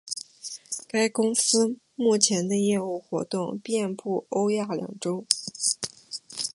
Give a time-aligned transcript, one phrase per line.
[0.87, 5.27] 该公司目前的业务活动遍布欧亚两洲。